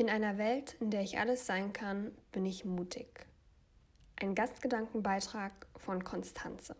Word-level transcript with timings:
In 0.00 0.08
einer 0.08 0.38
Welt, 0.38 0.76
in 0.80 0.90
der 0.90 1.02
ich 1.02 1.18
alles 1.18 1.44
sein 1.44 1.74
kann, 1.74 2.12
bin 2.32 2.46
ich 2.46 2.64
mutig. 2.64 3.26
Ein 4.16 4.34
Gastgedankenbeitrag 4.34 5.52
von 5.76 6.02
Konstanze. 6.04 6.74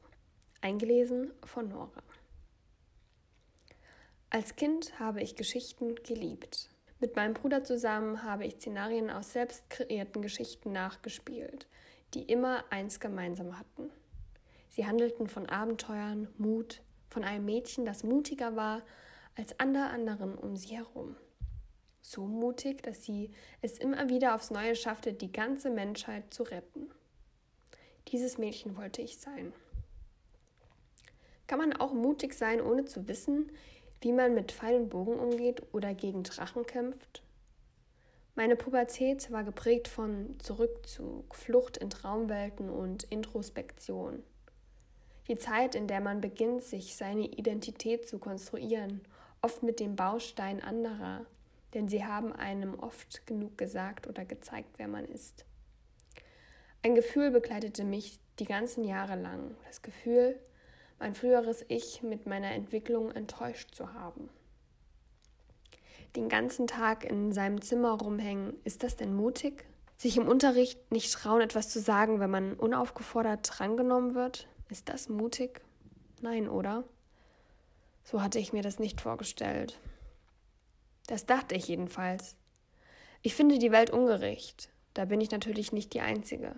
Eingelesen 0.62 1.30
von 1.45 1.69
Nora. 1.69 2.03
Als 4.30 4.56
Kind 4.56 4.98
habe 4.98 5.21
ich 5.21 5.37
Geschichten 5.37 5.96
geliebt. 5.96 6.71
Mit 6.98 7.14
meinem 7.14 7.35
Bruder 7.35 7.62
zusammen 7.62 8.22
habe 8.22 8.46
ich 8.46 8.54
Szenarien 8.54 9.10
aus 9.10 9.34
selbst 9.34 9.68
kreierten 9.68 10.22
Geschichten 10.22 10.72
nachgespielt, 10.72 11.66
die 12.14 12.22
immer 12.22 12.64
eins 12.71 13.00
gemeinsam 13.00 13.58
hatten. 13.58 13.90
Sie 14.71 14.87
handelten 14.87 15.26
von 15.26 15.46
Abenteuern, 15.46 16.28
Mut, 16.38 16.80
von 17.10 17.24
einem 17.24 17.45
Mädchen, 17.45 17.84
das 17.84 18.02
mutiger 18.02 18.56
war 18.56 18.80
als 19.37 19.60
alle 19.60 19.91
anderen 19.91 20.38
um 20.38 20.56
sie 20.56 20.78
herum 20.78 21.16
so 22.02 22.27
mutig, 22.27 22.82
dass 22.82 23.05
sie 23.05 23.30
es 23.62 23.78
immer 23.78 24.09
wieder 24.09 24.34
aufs 24.34 24.51
Neue 24.51 24.74
schaffte, 24.74 25.12
die 25.12 25.33
ganze 25.33 25.70
Menschheit 25.70 26.33
zu 26.33 26.42
retten. 26.42 26.91
Dieses 28.09 28.38
Mädchen 28.38 28.77
wollte 28.77 29.02
ich 29.02 29.19
sein. 29.19 29.52
Kann 31.47 31.59
man 31.59 31.75
auch 31.75 31.92
mutig 31.92 32.34
sein, 32.34 32.61
ohne 32.61 32.84
zu 32.84 33.09
wissen, 33.09 33.51
wie 34.01 34.12
man 34.12 34.34
mit 34.34 34.52
Pfeil 34.52 34.80
und 34.80 34.89
Bogen 34.89 35.19
umgeht 35.19 35.62
oder 35.73 35.95
gegen 35.95 36.23
Drachen 36.23 36.65
kämpft? 36.65 37.23
Meine 38.34 38.56
Pubertät 38.56 39.30
war 39.30 39.45
geprägt 39.45 39.89
von 39.89 40.37
Zurückzug, 40.39 41.34
Flucht 41.34 41.77
in 41.77 41.91
Traumwelten 41.91 42.70
und 42.70 43.05
Introspektion. 43.05 44.23
Die 45.28 45.37
Zeit, 45.37 45.75
in 45.75 45.87
der 45.87 46.01
man 46.01 46.20
beginnt, 46.20 46.62
sich 46.62 46.97
seine 46.97 47.27
Identität 47.27 48.09
zu 48.09 48.19
konstruieren, 48.19 49.01
oft 49.42 49.62
mit 49.62 49.78
dem 49.78 49.97
Baustein 49.97 50.62
anderer, 50.62 51.27
denn 51.74 51.88
sie 51.88 52.05
haben 52.05 52.33
einem 52.33 52.79
oft 52.79 53.27
genug 53.27 53.59
gesagt 53.59 54.06
oder 54.06 54.24
gezeigt, 54.24 54.70
wer 54.77 54.88
man 54.88 55.05
ist. 55.05 55.45
Ein 56.83 56.95
Gefühl 56.95 57.31
begleitete 57.31 57.84
mich 57.84 58.19
die 58.39 58.47
ganzen 58.47 58.84
Jahre 58.84 59.17
lang, 59.17 59.55
das 59.67 59.83
Gefühl, 59.83 60.41
mein 60.98 61.14
früheres 61.14 61.64
Ich 61.69 62.03
mit 62.03 62.27
meiner 62.27 62.53
Entwicklung 62.53 63.11
enttäuscht 63.12 63.75
zu 63.75 63.92
haben. 63.92 64.30
Den 66.17 66.28
ganzen 66.28 66.67
Tag 66.67 67.05
in 67.05 67.33
seinem 67.33 67.61
Zimmer 67.61 67.92
rumhängen, 67.92 68.55
ist 68.64 68.83
das 68.83 68.97
denn 68.97 69.14
mutig? 69.14 69.64
Sich 69.97 70.17
im 70.17 70.27
Unterricht 70.27 70.91
nicht 70.91 71.12
trauen, 71.12 71.41
etwas 71.41 71.69
zu 71.69 71.78
sagen, 71.78 72.20
wenn 72.20 72.30
man 72.30 72.55
unaufgefordert 72.55 73.48
drangenommen 73.58 74.14
wird, 74.14 74.48
ist 74.70 74.89
das 74.89 75.08
mutig? 75.08 75.61
Nein, 76.23 76.48
oder? 76.48 76.84
So 78.02 78.23
hatte 78.23 78.39
ich 78.39 78.52
mir 78.52 78.62
das 78.62 78.78
nicht 78.78 79.00
vorgestellt. 79.00 79.78
Das 81.11 81.27
dachte 81.27 81.56
ich 81.56 81.66
jedenfalls. 81.66 82.36
Ich 83.20 83.34
finde 83.34 83.58
die 83.58 83.72
Welt 83.72 83.91
ungerecht. 83.91 84.70
Da 84.94 85.06
bin 85.06 85.20
ich 85.20 85.33
natürlich 85.33 85.72
nicht 85.72 85.92
die 85.92 86.02
Einzige. 86.02 86.55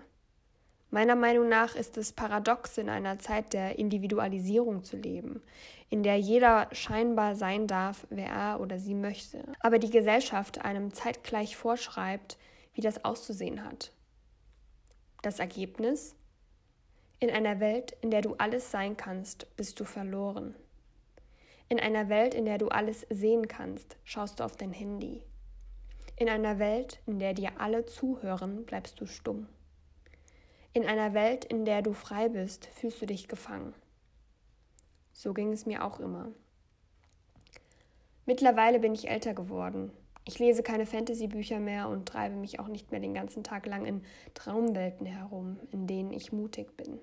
Meiner 0.91 1.15
Meinung 1.15 1.49
nach 1.49 1.75
ist 1.75 1.97
es 1.97 2.13
paradox, 2.13 2.77
in 2.77 2.87
einer 2.87 3.17
Zeit 3.17 3.53
der 3.53 3.79
Individualisierung 3.79 4.83
zu 4.83 4.95
leben, 4.95 5.41
in 5.89 6.03
der 6.03 6.19
jeder 6.19 6.69
scheinbar 6.71 7.35
sein 7.35 7.65
darf, 7.65 8.05
wer 8.11 8.27
er 8.27 8.59
oder 8.61 8.77
sie 8.77 8.93
möchte, 8.93 9.43
aber 9.59 9.79
die 9.79 9.89
Gesellschaft 9.89 10.63
einem 10.63 10.93
zeitgleich 10.93 11.57
vorschreibt, 11.57 12.37
wie 12.75 12.81
das 12.81 13.03
auszusehen 13.03 13.65
hat. 13.65 13.91
Das 15.23 15.39
Ergebnis? 15.39 16.15
In 17.19 17.31
einer 17.31 17.59
Welt, 17.59 17.97
in 18.01 18.11
der 18.11 18.21
du 18.21 18.35
alles 18.35 18.69
sein 18.69 18.97
kannst, 18.97 19.47
bist 19.57 19.79
du 19.79 19.83
verloren. 19.83 20.53
In 21.73 21.79
einer 21.79 22.07
Welt, 22.07 22.35
in 22.35 22.45
der 22.45 22.59
du 22.59 22.67
alles 22.67 23.07
sehen 23.09 23.47
kannst, 23.47 23.97
schaust 24.03 24.39
du 24.39 24.43
auf 24.43 24.55
dein 24.55 24.73
Handy. 24.73 25.23
In 26.17 26.29
einer 26.29 26.59
Welt, 26.59 27.01
in 27.07 27.17
der 27.17 27.33
dir 27.33 27.59
alle 27.59 27.87
zuhören, 27.87 28.63
bleibst 28.63 29.01
du 29.01 29.07
stumm. 29.07 29.47
In 30.73 30.85
einer 30.85 31.15
Welt, 31.15 31.45
in 31.45 31.65
der 31.65 31.81
du 31.81 31.93
frei 31.93 32.29
bist, 32.29 32.67
fühlst 32.67 33.01
du 33.01 33.07
dich 33.07 33.27
gefangen. 33.27 33.73
So 35.13 35.33
ging 35.33 35.51
es 35.51 35.65
mir 35.65 35.83
auch 35.83 35.99
immer. 35.99 36.31
Mittlerweile 38.27 38.79
bin 38.79 38.93
ich 38.93 39.09
älter 39.09 39.33
geworden. 39.33 39.91
Ich 40.25 40.37
lese 40.37 40.61
keine 40.61 40.85
Fantasy-Bücher 40.85 41.59
mehr 41.59 41.89
und 41.89 42.07
treibe 42.07 42.35
mich 42.35 42.59
auch 42.59 42.67
nicht 42.67 42.91
mehr 42.91 42.99
den 42.99 43.15
ganzen 43.15 43.43
Tag 43.43 43.65
lang 43.65 43.87
in 43.87 44.03
Traumwelten 44.35 45.07
herum, 45.07 45.59
in 45.71 45.87
denen 45.87 46.11
ich 46.11 46.31
mutig 46.31 46.77
bin. 46.77 46.99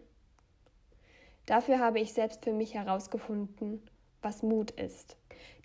Dafür 1.46 1.80
habe 1.80 1.98
ich 1.98 2.12
selbst 2.12 2.44
für 2.44 2.52
mich 2.52 2.74
herausgefunden, 2.74 3.82
was 4.22 4.42
Mut 4.42 4.70
ist. 4.72 5.16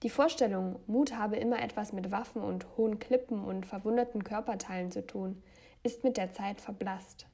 Die 0.03 0.09
Vorstellung, 0.09 0.79
Mut 0.87 1.15
habe 1.15 1.37
immer 1.37 1.61
etwas 1.61 1.93
mit 1.93 2.11
Waffen 2.11 2.41
und 2.41 2.65
hohen 2.77 2.99
Klippen 2.99 3.43
und 3.43 3.65
verwunderten 3.65 4.23
Körperteilen 4.23 4.91
zu 4.91 5.05
tun, 5.05 5.41
ist 5.83 6.03
mit 6.03 6.17
der 6.17 6.33
Zeit 6.33 6.61
verblasst. 6.61 7.27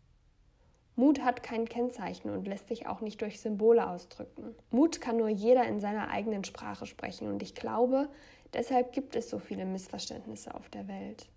Mut 0.95 1.23
hat 1.23 1.41
kein 1.41 1.67
Kennzeichen 1.67 2.29
und 2.29 2.47
lässt 2.47 2.67
sich 2.67 2.85
auch 2.85 3.01
nicht 3.01 3.21
durch 3.21 3.39
Symbole 3.39 3.87
ausdrücken. 3.87 4.55
Mut 4.69 5.01
kann 5.01 5.17
nur 5.17 5.29
jeder 5.29 5.65
in 5.65 5.79
seiner 5.79 6.09
eigenen 6.09 6.43
Sprache 6.43 6.85
sprechen 6.85 7.27
und 7.27 7.41
ich 7.41 7.55
glaube, 7.55 8.09
deshalb 8.53 8.91
gibt 8.91 9.15
es 9.15 9.29
so 9.29 9.39
viele 9.39 9.65
Missverständnisse 9.65 10.53
auf 10.53 10.69
der 10.69 10.87
Welt. 10.87 11.29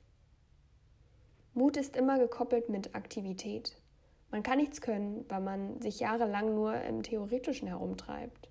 Mut 1.54 1.76
ist 1.76 1.96
immer 1.96 2.18
gekoppelt 2.18 2.68
mit 2.68 2.96
Aktivität. 2.96 3.76
Man 4.32 4.42
kann 4.42 4.58
nichts 4.58 4.80
können, 4.80 5.24
weil 5.28 5.40
man 5.40 5.80
sich 5.80 6.00
jahrelang 6.00 6.54
nur 6.54 6.74
im 6.82 7.04
Theoretischen 7.04 7.68
herumtreibt. 7.68 8.50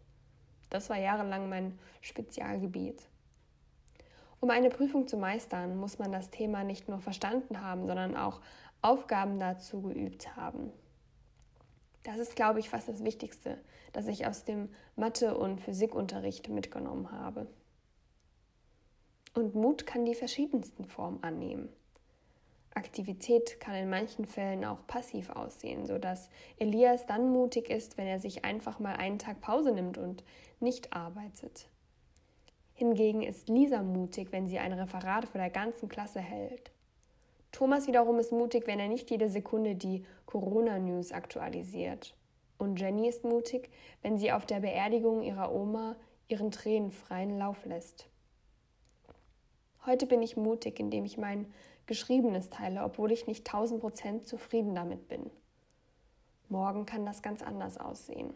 Das 0.74 0.90
war 0.90 0.98
jahrelang 0.98 1.50
mein 1.50 1.78
Spezialgebiet. 2.02 3.08
Um 4.40 4.50
eine 4.50 4.70
Prüfung 4.70 5.08
zu 5.08 5.18
meistern, 5.18 5.78
muss 5.78 6.00
man 6.00 6.12
das 6.12 6.32
Thema 6.32 6.64
nicht 6.64 6.90
nur 6.90 7.00
verstanden 7.00 7.62
haben, 7.62 7.86
sondern 7.86 8.18
auch 8.18 8.42
Aufgaben 8.82 9.40
dazu 9.40 9.84
geübt 9.84 10.36
haben. 10.36 10.72
Das 12.02 12.18
ist, 12.18 12.36
glaube 12.36 12.60
ich, 12.60 12.72
fast 12.72 12.90
das 12.90 13.04
Wichtigste, 13.04 13.60
das 13.92 14.08
ich 14.08 14.26
aus 14.26 14.46
dem 14.46 14.68
Mathe- 14.96 15.38
und 15.38 15.62
Physikunterricht 15.62 16.50
mitgenommen 16.50 17.12
habe. 17.12 17.46
Und 19.36 19.54
Mut 19.54 19.86
kann 19.86 20.06
die 20.06 20.16
verschiedensten 20.16 20.86
Formen 20.86 21.22
annehmen. 21.22 21.70
Aktivität 22.84 23.62
kann 23.62 23.76
in 23.76 23.90
manchen 23.90 24.26
Fällen 24.26 24.66
auch 24.66 24.86
passiv 24.88 25.30
aussehen, 25.30 25.86
sodass 25.86 26.30
Elias 26.58 27.06
dann 27.06 27.32
mutig 27.32 27.70
ist, 27.70 27.98
wenn 27.98 28.08
er 28.08 28.20
sich 28.20 28.44
einfach 28.44 28.80
mal 28.80 28.98
einen 28.98 29.20
Tag 29.20 29.40
Pause 29.40 29.72
nimmt 29.72 29.98
und 29.98 30.26
nicht 30.60 30.92
arbeitet. 30.92 31.70
Hingegen 32.74 33.22
ist 33.22 33.48
Lisa 33.48 33.82
mutig, 33.82 34.34
wenn 34.34 34.48
sie 34.48 34.60
ein 34.60 34.74
Referat 34.74 35.30
vor 35.30 35.40
der 35.40 35.50
ganzen 35.50 35.88
Klasse 35.88 36.20
hält. 36.20 36.72
Thomas 37.54 37.88
wiederum 37.88 38.20
ist 38.20 38.34
mutig, 38.34 38.68
wenn 38.68 38.82
er 38.82 38.90
nicht 38.90 39.10
jede 39.10 39.30
Sekunde 39.30 39.76
die 39.76 40.04
Corona-News 40.26 41.14
aktualisiert. 41.14 42.16
Und 42.58 42.82
Jenny 42.82 43.08
ist 43.08 43.24
mutig, 43.24 43.70
wenn 44.02 44.18
sie 44.18 44.34
auf 44.34 44.46
der 44.46 44.60
Beerdigung 44.60 45.22
ihrer 45.22 45.54
Oma 45.54 45.96
ihren 46.28 46.52
Tränen 46.52 46.92
freien 46.92 47.38
Lauf 47.38 47.64
lässt. 47.66 48.10
Heute 49.86 50.06
bin 50.06 50.22
ich 50.22 50.36
mutig, 50.36 50.80
indem 50.80 51.06
ich 51.06 51.18
mein 51.18 51.46
Geschriebenes 51.86 52.50
teile, 52.50 52.84
obwohl 52.84 53.12
ich 53.12 53.28
nicht 53.28 53.46
tausend 53.46 53.82
Prozent 53.82 54.26
zufrieden 54.26 54.74
damit 54.74 55.08
bin. 55.10 55.30
Morgen 56.48 56.86
kann 56.86 57.06
das 57.06 57.22
ganz 57.22 57.42
anders 57.42 57.78
aussehen. 57.78 58.34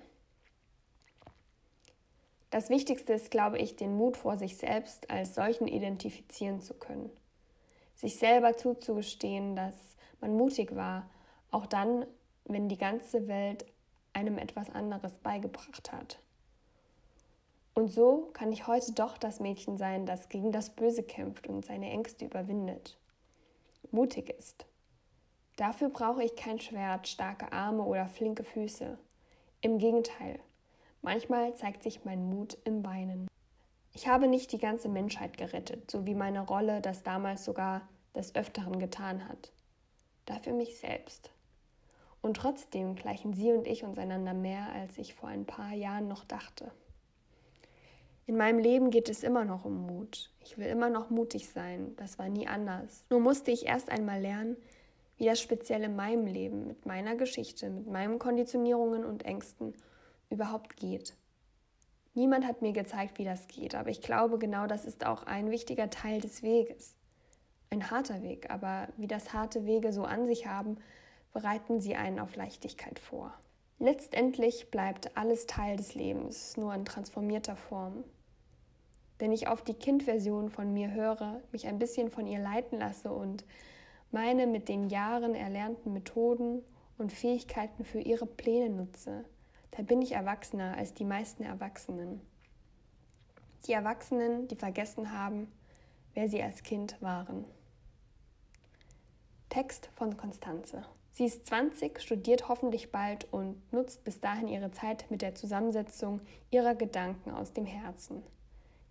Das 2.50 2.70
Wichtigste 2.70 3.14
ist, 3.14 3.32
glaube 3.32 3.58
ich, 3.58 3.76
den 3.76 3.96
Mut 3.96 4.18
vor 4.18 4.38
sich 4.38 4.58
selbst 4.58 5.10
als 5.10 5.36
solchen 5.36 5.68
identifizieren 5.68 6.62
zu 6.62 6.74
können. 6.74 7.10
Sich 7.96 8.18
selber 8.18 8.58
zuzugestehen, 8.58 9.56
dass 9.56 9.76
man 10.20 10.36
mutig 10.36 10.76
war, 10.76 11.10
auch 11.52 11.66
dann, 11.66 12.06
wenn 12.46 12.70
die 12.70 12.78
ganze 12.78 13.28
Welt 13.28 13.66
einem 14.14 14.38
etwas 14.38 14.70
anderes 14.70 15.14
beigebracht 15.20 15.92
hat. 15.92 16.20
Und 17.74 17.92
so 17.92 18.30
kann 18.34 18.52
ich 18.52 18.68
heute 18.68 18.94
doch 18.94 19.18
das 19.18 19.40
Mädchen 19.40 19.78
sein, 19.78 20.06
das 20.06 20.30
gegen 20.30 20.52
das 20.52 20.72
Böse 20.72 21.04
kämpft 21.04 21.48
und 21.48 21.66
seine 21.66 21.90
Ängste 21.92 22.26
überwindet 22.26 22.98
mutig 23.94 24.30
ist. 24.30 24.66
Dafür 25.56 25.90
brauche 25.90 26.24
ich 26.24 26.36
kein 26.36 26.60
Schwert, 26.60 27.08
starke 27.08 27.52
Arme 27.52 27.84
oder 27.84 28.08
flinke 28.08 28.44
Füße. 28.44 28.98
Im 29.62 29.80
Gegenteil, 29.80 30.40
manchmal 31.02 31.56
zeigt 31.56 31.84
sich 31.84 32.06
mein 32.06 32.30
Mut 32.30 32.58
im 32.64 32.86
Weinen. 32.86 33.28
Ich 33.94 34.08
habe 34.08 34.28
nicht 34.28 34.52
die 34.52 34.60
ganze 34.60 34.90
Menschheit 34.90 35.38
gerettet, 35.38 35.90
so 35.90 36.06
wie 36.06 36.14
meine 36.14 36.42
Rolle 36.42 36.82
das 36.82 37.02
damals 37.02 37.44
sogar 37.44 37.88
des 38.16 38.36
Öfteren 38.36 38.78
getan 38.80 39.28
hat. 39.28 39.52
Dafür 40.26 40.54
mich 40.54 40.78
selbst. 40.78 41.32
Und 42.22 42.38
trotzdem 42.38 42.96
gleichen 42.96 43.34
sie 43.34 43.52
und 43.54 43.66
ich 43.66 43.84
uns 43.84 43.98
einander 43.98 44.34
mehr, 44.34 44.72
als 44.74 44.98
ich 44.98 45.16
vor 45.16 45.30
ein 45.30 45.46
paar 45.46 45.74
Jahren 45.74 46.08
noch 46.08 46.26
dachte. 46.26 46.72
In 48.28 48.36
meinem 48.36 48.60
Leben 48.60 48.90
geht 48.90 49.08
es 49.08 49.24
immer 49.24 49.46
noch 49.46 49.64
um 49.64 49.88
Mut. 49.88 50.30
Ich 50.42 50.58
will 50.58 50.68
immer 50.68 50.90
noch 50.90 51.10
mutig 51.10 51.48
sein. 51.48 51.96
Das 51.96 52.20
war 52.20 52.28
nie 52.28 52.46
anders. 52.46 53.06
Nur 53.10 53.22
musste 53.22 53.52
ich 53.52 53.66
erst 53.66 53.90
einmal 53.90 54.20
lernen, 54.20 54.58
wie 55.16 55.26
das 55.26 55.40
speziell 55.40 55.82
in 55.84 55.96
meinem 55.96 56.28
Leben, 56.28 56.68
mit 56.68 56.86
meiner 56.86 57.16
Geschichte, 57.16 57.70
mit 57.70 57.88
meinen 57.88 58.20
Konditionierungen 58.20 59.06
und 59.06 59.24
Ängsten 59.24 59.74
überhaupt 60.30 60.76
geht. 60.76 61.16
Niemand 62.16 62.46
hat 62.46 62.62
mir 62.62 62.74
gezeigt, 62.74 63.18
wie 63.18 63.24
das 63.24 63.48
geht, 63.48 63.76
aber 63.76 63.92
ich 63.92 64.02
glaube, 64.02 64.38
genau 64.38 64.68
das 64.68 64.84
ist 64.84 65.06
auch 65.06 65.24
ein 65.24 65.50
wichtiger 65.50 65.90
Teil 65.90 66.20
des 66.20 66.44
Weges. 66.44 66.98
Ein 67.70 67.90
harter 67.92 68.24
Weg, 68.24 68.50
aber 68.50 68.90
wie 68.98 69.08
das 69.08 69.32
harte 69.32 69.66
Wege 69.66 69.94
so 69.94 70.04
an 70.04 70.26
sich 70.28 70.48
haben, 70.48 70.78
bereiten 71.32 71.80
sie 71.80 71.96
einen 71.96 72.20
auf 72.20 72.36
Leichtigkeit 72.36 73.00
vor. 73.00 73.34
Letztendlich 73.80 74.70
bleibt 74.70 75.16
alles 75.16 75.46
Teil 75.46 75.78
des 75.78 75.96
Lebens, 75.96 76.58
nur 76.58 76.74
in 76.74 76.84
transformierter 76.84 77.56
Form. 77.56 78.04
Wenn 79.20 79.32
ich 79.32 79.48
auf 79.48 79.64
die 79.64 79.74
Kindversion 79.74 80.50
von 80.50 80.74
mir 80.74 80.92
höre, 80.92 81.42
mich 81.52 81.68
ein 81.68 81.80
bisschen 81.80 82.10
von 82.10 82.28
ihr 82.28 82.40
leiten 82.40 82.80
lasse 82.80 83.12
und 83.12 83.46
meine 84.12 84.48
mit 84.48 84.70
den 84.70 84.90
Jahren 84.90 85.36
erlernten 85.36 85.94
Methoden 85.94 86.64
und 86.98 87.12
Fähigkeiten 87.12 87.84
für 87.84 88.00
ihre 88.00 88.26
Pläne 88.26 88.70
nutze, 88.70 89.26
da 89.72 89.82
bin 89.82 90.02
ich 90.02 90.14
erwachsener 90.14 90.78
als 90.78 90.94
die 90.94 91.06
meisten 91.06 91.44
Erwachsenen. 91.44 92.22
Die 93.66 93.74
Erwachsenen, 93.74 94.48
die 94.48 94.56
vergessen 94.56 95.12
haben, 95.12 95.52
wer 96.14 96.30
sie 96.30 96.42
als 96.42 96.64
Kind 96.64 97.02
waren. 97.02 97.46
Text 99.50 99.90
von 99.96 100.16
Konstanze. 100.18 100.86
Sie 101.12 101.26
ist 101.26 101.48
20, 101.48 102.00
studiert 102.00 102.48
hoffentlich 102.48 102.92
bald 102.92 103.32
und 103.34 103.56
nutzt 103.74 104.04
bis 104.04 104.22
dahin 104.22 104.48
ihre 104.48 104.72
Zeit 104.72 105.10
mit 105.10 105.24
der 105.24 105.34
Zusammensetzung 105.34 106.22
ihrer 106.52 106.76
Gedanken 106.76 107.32
aus 107.32 107.54
dem 107.54 107.66
Herzen. 107.66 108.22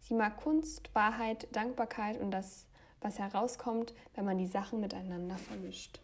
Sie 0.09 0.15
mag 0.15 0.37
Kunst, 0.37 0.95
Wahrheit, 0.95 1.49
Dankbarkeit 1.51 2.21
und 2.21 2.31
das, 2.31 2.69
was 3.01 3.19
herauskommt, 3.19 3.93
wenn 4.15 4.25
man 4.25 4.39
die 4.39 4.47
Sachen 4.47 4.79
miteinander 4.79 5.37
vermischt. 5.37 5.99